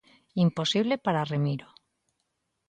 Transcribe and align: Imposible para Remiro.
Imposible 0.45 0.95
para 1.05 1.27
Remiro. 1.33 1.67